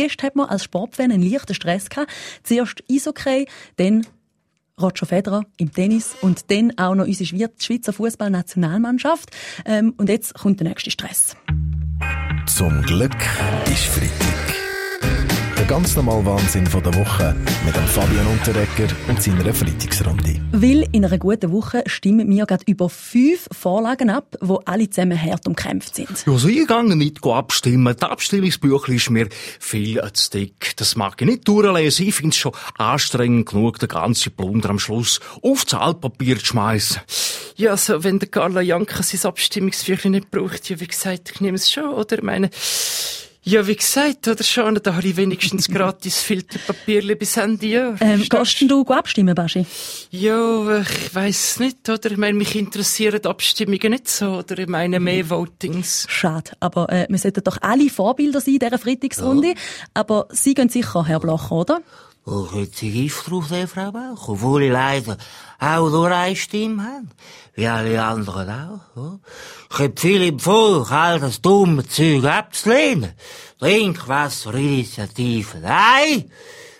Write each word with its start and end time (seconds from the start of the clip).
Gestern 0.00 0.28
hat 0.28 0.36
man 0.36 0.48
als 0.48 0.64
Sportfan 0.64 1.12
einen 1.12 1.22
leichten 1.22 1.52
Stress 1.52 1.90
gehabt. 1.90 2.10
Zuerst 2.42 2.82
Eishockey, 2.90 3.46
dann 3.76 4.06
Roger 4.80 5.04
Federer 5.04 5.42
im 5.58 5.74
Tennis 5.74 6.16
und 6.22 6.50
dann 6.50 6.72
auch 6.78 6.94
noch 6.94 7.04
unsere 7.04 7.26
Schweizer 7.26 7.92
Fußballnationalmannschaft. 7.92 9.28
Ähm, 9.66 9.92
und 9.98 10.08
jetzt 10.08 10.32
kommt 10.32 10.58
der 10.60 10.68
nächste 10.68 10.90
Stress. 10.90 11.36
Zum 12.46 12.80
Glück 12.80 13.12
ist 13.66 13.84
Freitag. 13.84 14.69
Der 15.70 15.76
ganz 15.76 15.94
normale 15.94 16.26
Wahnsinn 16.26 16.66
von 16.66 16.82
der 16.82 16.92
Woche 16.96 17.36
mit 17.64 17.76
dem 17.76 17.86
Fabian 17.86 18.26
Unterrecker 18.26 18.92
und 19.06 19.22
seiner 19.22 19.54
Freitagsrunde. 19.54 20.40
Weil 20.50 20.88
in 20.90 21.04
einer 21.04 21.16
guten 21.16 21.52
Woche 21.52 21.84
stimmen 21.86 22.28
wir 22.28 22.44
gerade 22.44 22.64
über 22.66 22.88
fünf 22.88 23.46
Vorlagen 23.52 24.10
ab, 24.10 24.36
wo 24.40 24.56
alle 24.64 24.90
zusammen 24.90 25.16
hart 25.16 25.46
umkämpft 25.46 25.94
sind. 25.94 26.26
Ja, 26.26 26.32
also 26.32 26.48
ich 26.48 26.66
gehe 26.66 26.96
nicht 26.96 27.24
abstimmen. 27.24 27.94
Das 27.96 28.10
Abstimmungsbüchlein 28.10 28.96
ist 28.96 29.10
mir 29.10 29.28
viel 29.60 30.02
zu 30.12 30.30
dick. 30.30 30.72
Das 30.74 30.96
mag 30.96 31.14
ich 31.20 31.28
nicht 31.28 31.46
durchlesen. 31.46 32.08
Ich 32.08 32.16
finde 32.16 32.30
es 32.30 32.38
schon 32.38 32.52
anstrengend 32.76 33.48
genug, 33.48 33.78
den 33.78 33.90
ganzen 33.90 34.32
Plunder 34.32 34.70
am 34.70 34.80
Schluss 34.80 35.20
auf 35.40 35.64
das 35.64 35.74
Altpapier 35.74 36.36
zu 36.40 36.46
schmeißen. 36.46 37.00
Ja, 37.54 37.70
also, 37.70 38.02
wenn 38.02 38.18
der 38.18 38.28
Carla 38.28 38.60
Janka 38.60 39.04
sein 39.04 39.20
Abstimmungsbüchlein 39.22 40.10
nicht 40.10 40.32
braucht, 40.32 40.68
ja, 40.68 40.80
wie 40.80 40.88
gesagt, 40.88 41.30
ich 41.32 41.40
nehme 41.40 41.54
es 41.54 41.70
schon, 41.70 41.90
oder? 41.90 42.16
Ich 42.16 42.24
meine, 42.24 42.50
ja, 43.50 43.66
wie 43.66 43.74
gesagt, 43.74 44.28
oder 44.28 44.44
schon, 44.44 44.78
da 44.80 44.94
habe 44.94 45.08
ich 45.08 45.16
wenigstens 45.16 45.68
gratis 45.68 46.22
Filterpapier 46.22 47.16
bis 47.16 47.36
Ende 47.36 47.66
Jahr. 47.66 47.96
Ähm, 48.00 48.24
gehst 48.28 48.62
du 48.62 48.84
abstimmen, 48.84 49.34
Baschi? 49.34 49.66
Ja, 50.10 50.80
ich 50.80 51.14
weiss 51.14 51.58
nicht, 51.58 51.88
oder? 51.88 52.12
Ich 52.12 52.16
meine, 52.16 52.38
mich 52.38 52.54
interessieren 52.54 53.24
Abstimmungen 53.26 53.90
nicht 53.90 54.08
so, 54.08 54.38
oder? 54.38 54.56
Ich 54.56 54.68
meine, 54.68 55.00
mehr 55.00 55.28
Votings. 55.28 56.06
Schade, 56.08 56.52
aber 56.60 56.90
äh, 56.90 57.06
wir 57.08 57.18
sollten 57.18 57.42
doch 57.42 57.58
alle 57.60 57.90
Vorbilder 57.90 58.40
sein 58.40 58.54
in 58.54 58.60
dieser 58.60 58.78
Freitagsrunde. 58.78 59.48
Ja. 59.48 59.54
Aber 59.94 60.28
Sie 60.30 60.54
gehen 60.54 60.68
sicher, 60.68 61.04
Herr 61.06 61.18
Bloch, 61.18 61.50
oder? 61.50 61.80
Drauf, 62.24 63.48
der 63.48 63.68
Frau 63.68 63.92
Bauch, 63.92 64.28
obwohl 64.28 64.64
ich 64.64 64.72
leider 64.72 65.16
auch 65.58 65.90
nur 65.90 66.10
eine 66.10 66.36
Stimme 66.36 66.82
habe. 66.82 67.06
Wie 67.54 67.66
alle 67.66 68.02
anderen 68.02 68.48
auch. 68.48 69.18
Ich 69.70 69.78
habe 69.78 69.94
viel 69.96 70.22
im 70.22 70.38
Volk, 70.38 70.92
all 70.92 71.20
das 71.20 71.40
dumme 71.40 71.86
Zeug 71.86 72.24
abzulehnen. 72.24 73.12
Trinkwasser-Initiative, 73.58 75.58
nein. 75.60 76.30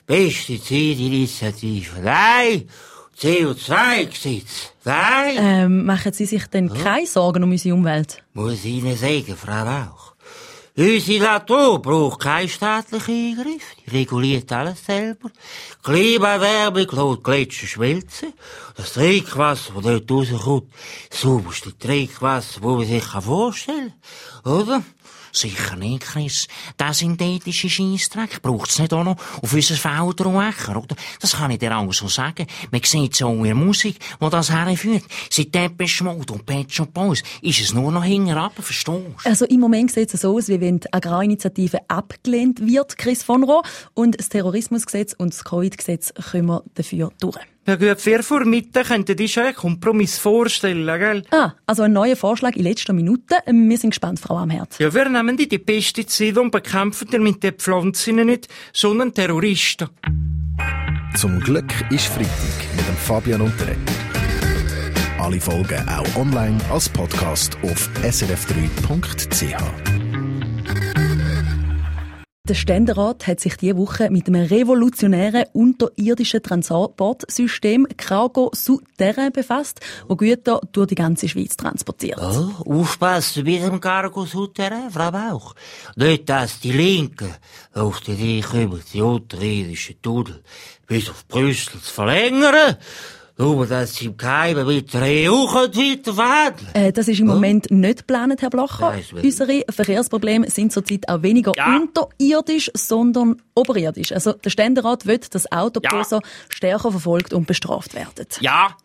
Pestizid-Initiative, 0.07 2.01
nein. 2.03 2.69
CO2-Gesetz, 3.21 4.73
nein. 4.85 5.35
Ähm, 5.37 5.85
machen 5.85 6.13
Sie 6.13 6.25
sich 6.25 6.47
denn 6.47 6.69
ja. 6.69 6.83
keine 6.83 7.07
Sorgen 7.07 7.45
um 7.45 7.51
unsere 7.51 7.75
Umwelt? 7.75 8.23
Muss 8.33 8.65
ich 8.65 8.77
Ihnen 8.77 8.97
sagen, 8.97 9.37
Frau 9.37 9.65
Bauch. 9.65 10.15
Unsere 10.77 11.25
Natur 11.25 11.83
braucht 11.83 12.21
keinen 12.21 12.49
staatlichen 12.49 13.39
Eingriff. 13.39 13.75
Reguliert 13.93 14.53
alles 14.53 14.85
selber. 14.85 15.31
Klimaerwärmung 15.83 17.11
lässt 17.11 17.25
Gletscher 17.25 17.67
schmelzen. 17.67 18.33
Das 18.77 18.93
Trinkwasser, 18.93 19.73
das 19.75 19.83
dort 19.83 20.11
rauskommt, 20.11 20.73
sauberste 21.11 21.79
Trinkwasser, 21.79 22.61
das 22.61 22.63
man 22.63 22.87
sich 22.87 23.05
vorstellen 23.05 23.93
kann. 24.43 24.53
Oder? 24.53 24.83
Sicher 25.33 25.77
nicht, 25.77 26.03
Chris. 26.03 26.49
Der 26.79 26.93
synthetische 26.93 27.71
Scheissdreck 27.71 28.43
braucht's 28.43 28.79
nicht 28.81 28.93
auch 28.93 29.05
noch 29.05 29.17
auf 29.43 29.53
unser 29.53 29.77
Feld 29.77 30.21
Äcker, 30.21 30.77
oder? 30.77 30.97
Das 31.21 31.37
kann 31.37 31.53
ich 31.53 31.59
dir 31.59 31.77
auch 31.77 31.93
so 31.93 32.09
sagen. 32.09 32.47
Man 32.73 32.83
sieht 32.83 33.15
so 33.15 33.31
in 33.31 33.45
der 33.45 33.55
Musik, 33.55 33.99
wo 34.19 34.29
das 34.29 34.51
herführt. 34.51 35.05
Seit 35.31 35.55
Depeche 35.55 36.09
und 36.09 36.47
Pet 36.47 36.73
Shop 36.73 36.93
Boys 36.93 37.23
ist 37.43 37.61
es 37.61 37.73
nur 37.73 37.93
noch 37.93 38.03
hinterher, 38.03 38.51
verstehst 38.55 38.89
du? 38.89 39.15
Also 39.25 39.45
im 39.45 39.61
Moment 39.61 39.93
sieht 39.93 40.13
es 40.13 40.23
so 40.23 40.37
aus, 40.37 40.49
wie 40.49 40.61
wenn 40.61 40.81
die 40.81 40.93
Agrarinitiative 40.93 41.79
abgelehnt 41.89 42.67
wird, 42.67 42.99
Chris 42.99 43.23
von 43.23 43.45
Roh, 43.45 43.63
und 43.95 44.19
das 44.19 44.29
Terrorismusgesetz 44.29 45.15
und 45.17 45.33
das 45.33 45.45
Covid-Gesetz 45.45 46.13
kommen 46.31 46.61
dafür 46.75 47.11
durch. 47.21 47.39
Ja 47.67 47.77
gut, 47.77 48.01
vier 48.01 48.23
vor 48.23 48.45
Mitte 48.45 48.83
könnten 48.83 49.17
die 49.17 49.29
schon 49.29 49.45
einen 49.45 49.55
Kompromiss 49.55 50.19
vorstellen, 50.19 50.87
gell? 50.87 51.23
Ah, 51.31 51.53
also 51.67 51.83
ein 51.83 51.93
neuer 51.93 52.17
Vorschlag 52.17 52.57
in 52.57 52.65
letzter 52.65 52.93
Minute. 52.93 53.37
Wir 53.47 53.79
sind 53.79 53.91
gespannt, 53.91 54.19
Frau 54.19 54.39
Amherd. 54.39 54.79
Ja, 54.79 54.93
wir 54.93 55.09
nehmen 55.09 55.37
die, 55.37 55.49
die 55.49 55.59
Pestizide 55.59 56.41
und 56.41 56.51
bekämpfen 56.51 57.09
damit 57.11 57.43
die 57.43 57.53
Pflanzen 57.53 58.27
nicht, 58.27 58.49
sondern 58.73 59.15
Terroristen. 59.15 59.89
Zum 61.17 61.39
Glück 61.41 61.73
ist 61.91 62.07
Freitag 62.07 62.77
mit 62.77 62.89
dem 62.89 62.97
Fabian 62.97 63.41
Unterreger. 63.43 63.79
Alle 65.19 65.41
Folgen 65.41 65.87
auch 65.89 66.17
online 66.17 66.59
als 66.71 66.89
Podcast 66.89 67.59
auf 67.63 67.91
srf3.ch. 68.03 70.00
Der 72.51 72.57
Ständerat 72.57 73.29
hat 73.29 73.39
sich 73.39 73.57
diese 73.59 73.77
Woche 73.77 74.11
mit 74.11 74.27
einem 74.27 74.45
revolutionären 74.45 75.45
unterirdischen 75.53 76.43
Transportsystem 76.43 77.87
Cargo 77.97 78.51
Souterrain 78.53 79.31
befasst, 79.31 79.79
wo 80.09 80.17
Güter 80.17 80.61
durch 80.73 80.89
die 80.89 80.97
ganze 80.97 81.29
Schweiz 81.29 81.57
transportiert. 81.57 82.19
Oh, 82.21 82.81
aufpassen 82.81 83.45
bei 83.45 83.59
dem 83.59 83.79
Cargo 83.79 84.25
Souterrain, 84.25 84.91
Frau 84.91 85.13
Bauch. 85.13 85.55
Nicht, 85.95 86.29
dass 86.29 86.59
die 86.59 86.73
Linken 86.73 87.33
auf 87.73 88.01
die 88.01 88.15
Idee 88.15 88.41
kommen, 88.41 88.83
die 88.93 89.01
unterirdischen 89.01 90.03
Tunnel 90.03 90.43
bis 90.89 91.09
auf 91.09 91.29
Brüssel 91.29 91.81
zu 91.81 91.93
verlängern 91.93 92.77
nur, 93.41 93.67
dass 93.67 93.95
Sie 93.95 94.07
im 94.07 94.17
Geheimen 94.17 94.67
mit 94.67 94.93
der 94.93 95.03
EU 95.03 95.47
weiterverhandeln 95.47 96.75
äh, 96.75 96.93
Das 96.93 97.09
ist 97.09 97.21
im 97.21 97.27
Moment 97.27 97.71
nicht 97.71 97.99
geplant, 97.99 98.41
Herr 98.43 98.51
Blocher. 98.51 98.95
Ja, 98.95 99.23
Unsere 99.23 99.65
Verkehrsprobleme 99.69 100.51
sind 100.51 100.73
zurzeit 100.73 101.09
auch 101.09 101.23
weniger 101.23 101.53
ja. 101.57 101.77
unterirdisch, 101.77 102.71
sondern 102.75 103.41
oberirdisch. 103.55 104.13
Also 104.13 104.33
der 104.33 104.51
Ständerat 104.51 105.07
will, 105.07 105.21
dass 105.31 105.51
Autoposer 105.51 106.21
ja. 106.23 106.29
stärker 106.51 106.91
verfolgt 106.91 107.33
und 107.33 107.47
bestraft 107.47 107.95
werden. 107.95 108.27
Ja, 108.41 108.77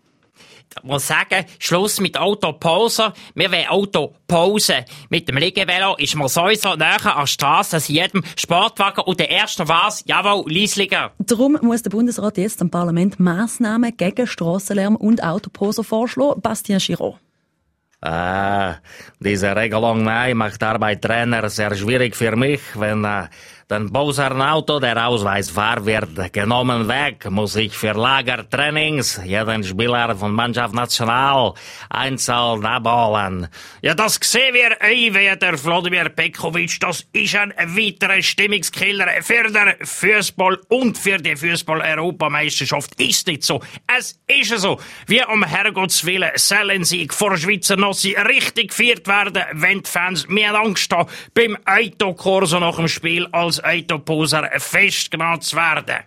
ich 0.77 0.83
muss 0.83 1.07
sagen, 1.07 1.45
Schluss 1.59 1.99
mit 1.99 2.17
Autopause. 2.17 3.13
Wir 3.33 3.51
wollen 3.51 3.67
Autopause. 3.67 4.85
Mit 5.09 5.27
dem 5.27 5.37
Liegevelo 5.37 5.95
ist 5.95 6.15
man 6.15 6.27
sowieso 6.27 6.75
näher 6.75 7.05
an 7.05 7.21
der 7.21 7.27
Straße 7.27 7.77
als 7.77 7.87
jedem 7.87 8.23
Sportwagen 8.35 9.03
und 9.05 9.19
der 9.19 9.29
erste 9.29 9.67
was? 9.67 10.03
Jawohl, 10.05 10.51
Liesliger. 10.51 11.11
Darum 11.19 11.57
muss 11.61 11.81
der 11.81 11.91
Bundesrat 11.91 12.37
jetzt 12.37 12.61
am 12.61 12.69
Parlament 12.69 13.19
Massnahmen 13.19 13.95
gegen 13.95 14.27
Strassenlärm 14.27 14.95
und 14.95 15.23
Autoposer 15.23 15.83
vorschlagen. 15.83 16.41
Bastian 16.41 16.79
Giraud. 16.79 17.15
Äh, 18.01 18.73
diese 19.19 19.55
Regelung 19.55 20.03
nein, 20.03 20.37
macht 20.37 20.61
Arbeit 20.61 21.01
Trainer 21.01 21.49
sehr 21.49 21.73
schwierig 21.75 22.15
für 22.15 22.35
mich, 22.35 22.61
wenn 22.75 23.03
äh, 23.03 23.27
dann 23.67 23.91
Bowser 23.91 24.31
ein 24.31 24.41
Auto, 24.41 24.79
der 24.79 25.07
Ausweis 25.07 25.55
wahr 25.55 25.85
wird, 25.85 26.31
genommen 26.31 26.87
weg, 26.87 27.29
muss 27.31 27.55
ich 27.55 27.73
für 27.73 27.93
Lagertrainings 27.93 29.21
jeden 29.25 29.63
Spieler 29.63 30.15
von 30.15 30.33
Mannschaft 30.33 30.75
National 30.75 31.53
einzeln 31.89 32.63
abholen. 32.63 33.47
Ja, 33.81 33.95
das 33.95 34.19
sehen 34.21 34.53
wir, 34.53 34.79
ey, 34.81 35.11
der 35.11 35.57
Vladimir 35.57 36.09
Pekovic, 36.09 36.79
das 36.79 37.07
ist 37.11 37.35
ein 37.35 37.53
weiterer 37.57 38.21
Stimmungskiller 38.21 39.07
für 39.21 39.51
den 39.51 39.73
Fußball 39.83 40.59
und 40.69 40.97
für 40.97 41.17
die 41.17 41.35
Fußball-Europameisterschaft. 41.35 42.99
Ist 43.01 43.25
nicht 43.25 43.43
so. 43.43 43.61
Es 43.97 44.19
ist 44.27 44.59
so. 44.59 44.79
Wie 45.07 45.23
um 45.25 45.43
Herrgotts 45.43 46.05
Willen 46.05 46.31
sollen 46.35 46.83
sie 46.83 47.07
vor 47.09 47.35
Schweizer 47.35 47.77
Nossi 47.77 48.13
richtig 48.13 48.69
gefeiert 48.69 49.07
werden, 49.07 49.43
wenn 49.53 49.81
die 49.81 49.89
Fans 49.89 50.27
mehr 50.27 50.53
Angst 50.53 50.91
haben 50.91 51.09
beim 51.33 51.57
Autokorso 51.65 52.59
nach 52.59 52.75
dem 52.75 52.87
Spiel 52.87 53.27
als 53.31 53.54
als 53.59 53.63
Autoposer 53.63 54.49
festgenommen 54.59 55.41
zu 55.41 55.55
werden. 55.55 56.03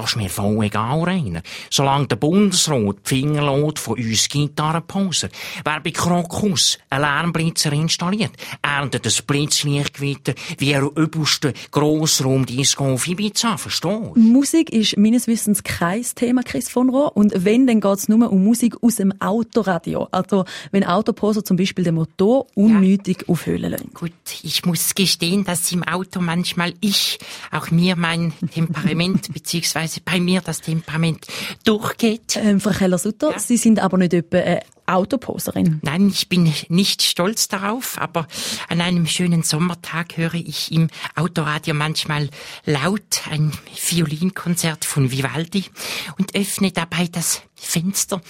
Das 0.00 0.12
ist 0.12 0.16
mir 0.16 0.30
voll 0.30 0.64
egal, 0.64 1.02
Rainer. 1.02 1.42
Solange 1.68 2.06
der 2.06 2.16
Bundesrat 2.16 2.96
die 3.04 3.08
Finger 3.08 3.42
lässt 3.42 3.80
von 3.80 3.98
uns 3.98 4.30
Gitarrenposer. 4.30 5.28
Wer 5.62 5.80
bei 5.80 5.90
Krokus 5.90 6.78
einen 6.88 7.02
Lärmblitzer 7.02 7.70
installiert, 7.72 8.32
erntet 8.62 9.06
ein 9.06 9.12
Blitzlichtgewitter 9.26 10.32
wie 10.56 10.74
ein 10.74 10.88
übelste 10.96 11.52
Grossraumdisco 11.70 12.94
auf 12.94 13.06
Ibiza, 13.06 13.58
verstehst? 13.58 14.16
Musik 14.16 14.70
ist 14.70 14.96
meines 14.96 15.26
Wissens 15.26 15.62
kein 15.62 16.02
Thema, 16.14 16.44
Chris 16.44 16.70
von 16.70 16.88
Rohr. 16.88 17.14
Und 17.14 17.34
wenn, 17.36 17.66
dann 17.66 17.82
geht's 17.82 18.08
nur 18.08 18.32
um 18.32 18.42
Musik 18.42 18.76
aus 18.82 18.96
dem 18.96 19.12
Autoradio. 19.20 20.08
Also, 20.12 20.46
wenn 20.70 20.82
Autoposer 20.82 21.44
zum 21.44 21.58
Beispiel 21.58 21.84
den 21.84 21.96
Motor 21.96 22.46
unnötig 22.54 23.24
ja. 23.26 23.28
aufhöhlen 23.28 23.72
lassen. 23.72 23.90
Gut, 23.92 24.12
ich 24.42 24.64
muss 24.64 24.94
gestehen, 24.94 25.44
dass 25.44 25.70
im 25.72 25.82
Auto 25.82 26.22
manchmal 26.22 26.72
ich, 26.80 27.18
auch 27.50 27.70
mir 27.70 27.96
mein 27.96 28.32
Temperament 28.50 29.30
bzw 29.34 29.89
beziehungsweise 29.90 30.00
bei 30.04 30.20
mir 30.20 30.40
das 30.40 30.60
Temperament 30.60 31.26
durchgeht. 31.64 32.36
Ähm, 32.36 32.60
Frau 32.60 32.70
Keller-Sutter, 32.70 33.32
ja. 33.32 33.38
Sie 33.38 33.56
sind 33.56 33.80
aber 33.80 33.98
nicht 33.98 34.14
etwa 34.14 34.38
eine 34.38 34.60
Autoposerin. 34.86 35.80
Nein, 35.82 36.08
ich 36.08 36.28
bin 36.28 36.52
nicht 36.68 37.02
stolz 37.02 37.48
darauf, 37.48 37.96
aber 37.98 38.26
an 38.68 38.80
einem 38.80 39.06
schönen 39.06 39.42
Sommertag 39.42 40.16
höre 40.16 40.34
ich 40.34 40.72
im 40.72 40.88
Autoradio 41.14 41.74
manchmal 41.74 42.28
laut 42.64 43.22
ein 43.30 43.52
Violinkonzert 43.88 44.84
von 44.84 45.12
Vivaldi 45.12 45.66
und 46.18 46.34
öffne 46.34 46.72
dabei 46.72 47.08
das 47.10 47.42
Fenster 47.60 48.20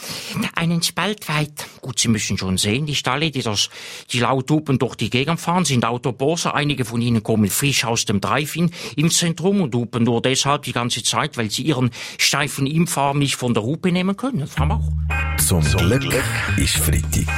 einen 0.55 0.83
Spalt 0.83 1.29
weit. 1.29 1.67
Gut, 1.81 1.99
Sie 1.99 2.09
müssen 2.09 2.37
schon 2.37 2.59
sehen, 2.59 2.87
die 2.87 2.95
Stalle, 2.95 3.31
die 3.31 3.43
das, 3.43 3.71
die 4.11 4.21
laut 4.21 4.51
hupen 4.51 4.79
durch 4.79 4.97
die 4.97 5.09
Gegend 5.09 5.41
fahren, 5.41 5.65
sind 5.65 5.85
Autoposer. 5.85 6.55
Einige 6.55 6.85
von 6.85 7.01
ihnen 7.01 7.23
kommen 7.23 7.49
frisch 7.49 7.85
aus 7.85 8.05
dem 8.05 8.21
Drive-In 8.21 8.71
im 8.97 9.11
Zentrum 9.11 9.61
und 9.61 9.75
hupen 9.75 10.05
nur 10.05 10.21
deshalb 10.21 10.63
die 10.63 10.73
ganze 10.73 11.03
Zeit, 11.03 11.37
weil 11.37 11.51
sie 11.51 11.63
ihren 11.63 11.91
steifen 12.19 12.67
Impfarm 12.67 13.19
nicht 13.19 13.37
von 13.37 13.55
der 13.55 13.63
Hupe 13.63 13.93
nehmen 13.93 14.17
können. 14.17 14.41
Das 14.41 14.57
haben 14.59 14.69
wir 14.69 14.77
auch. 14.77 15.37
Zum 15.39 15.63
Glück 15.63 16.23
ist 16.57 16.77
Freitag. 16.77 17.29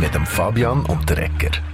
Mit 0.00 0.14
dem 0.14 0.26
Fabian 0.26 0.84
und 0.84 1.08
der 1.08 1.18
Ecker. 1.18 1.67